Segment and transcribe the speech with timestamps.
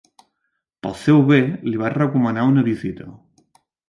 [0.85, 3.07] Pel seu bé li vaig recomanar una visita.